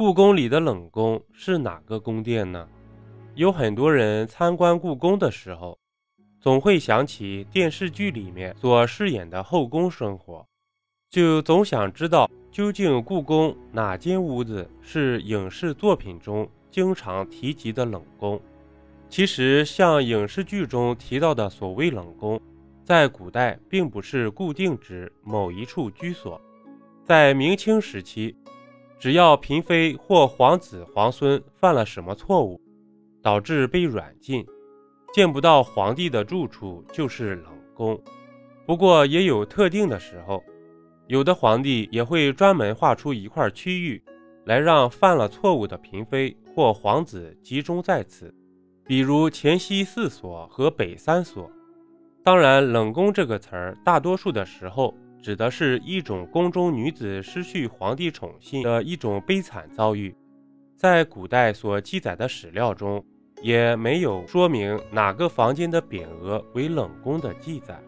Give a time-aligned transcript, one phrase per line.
[0.00, 2.66] 故宫里的冷宫是哪个宫殿呢？
[3.34, 5.78] 有很多人参观故宫的时候，
[6.40, 10.42] 总会想起电视剧里面所饰演的后宫生活，
[11.10, 18.40] 就总想知道究竟故宫哪间屋子是影视作品中经常提及的冷宫。
[19.10, 22.40] 其实，像影视剧中提到的所谓冷宫，
[22.82, 26.40] 在古代并不是固定指某一处居所。
[27.04, 28.34] 在明清时期，
[29.00, 32.60] 只要嫔妃或皇子皇孙犯了什么错误，
[33.22, 34.46] 导致被软禁，
[35.14, 37.98] 见不到皇帝的住处，就是冷宫。
[38.66, 40.44] 不过也有特定的时候，
[41.06, 44.02] 有的皇帝也会专门划出一块区域，
[44.44, 48.34] 来让犯了错误的嫔妃或皇子集中在此，
[48.84, 51.50] 比如前西四所和北三所。
[52.22, 54.94] 当然，冷宫这个词儿，大多数的时候。
[55.22, 60.14] 指的是一种宫中女子失去皇帝宠幸的一种悲惨遭遇，
[60.76, 63.04] 在古代所记载的史料中，
[63.42, 67.78] 也没有说明哪个房间的匾额为冷宫的记载。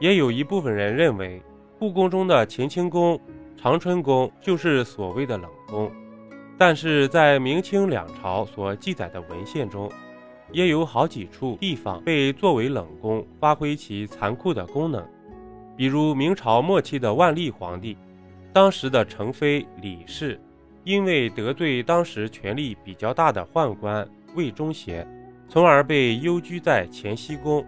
[0.00, 1.40] 也有一部分人认为，
[1.78, 3.20] 故宫中的乾清宫、
[3.56, 5.90] 长春宫就是所谓的冷宫，
[6.58, 9.90] 但是在明清两朝所记载的文献中，
[10.50, 15.06] 也有好几处地方被作为冷宫，发挥其残酷的功能。
[15.80, 17.96] 比如明朝末期的万历皇帝，
[18.52, 20.38] 当时的成妃李氏，
[20.84, 25.08] 因为得罪当时权力比较大的宦官魏忠贤，
[25.48, 27.64] 从而被幽居在乾西宫。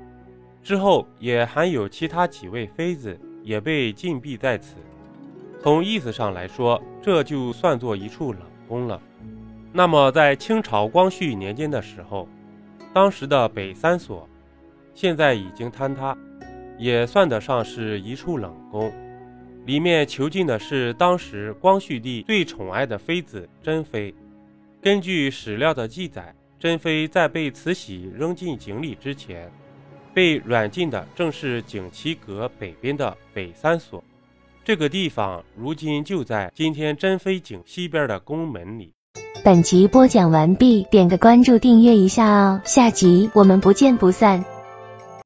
[0.62, 4.76] 之后也还有其他几位妃子也被禁闭在此。
[5.62, 9.00] 从意思上来说，这就算作一处冷宫了。
[9.72, 12.28] 那么在清朝光绪年间的时候，
[12.92, 14.28] 当时的北三所，
[14.92, 16.14] 现在已经坍塌。
[16.82, 18.92] 也算得上是一处冷宫，
[19.64, 24.12] 里面囚禁的是当时光绪帝最宠爱的妃子珍妃。
[24.82, 29.48] 根据史料的记载，珍妃在被慈禧扔进井里之前，
[30.12, 34.02] 被软禁的正是景祺阁北边的北三所。
[34.64, 38.92] 这个地方如今就在今天珍妃井西边的宫门里。
[39.44, 44.44] 本集播讲完毕，点个关注，订阅一下哦，下集我们不见不散。